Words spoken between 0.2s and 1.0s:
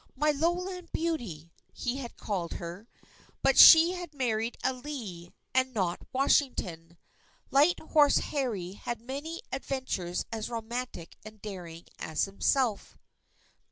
lowland